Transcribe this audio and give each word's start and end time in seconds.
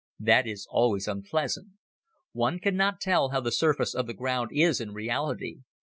That 0.17 0.47
is 0.47 0.65
always 0.67 1.07
unpleasant. 1.07 1.73
One 2.31 2.57
cannot 2.57 2.99
tell 2.99 3.29
how 3.29 3.39
the 3.39 3.51
surface 3.51 3.93
of 3.93 4.07
the 4.07 4.15
ground 4.15 4.49
is 4.51 4.81
in 4.81 4.93
reality. 4.95 5.57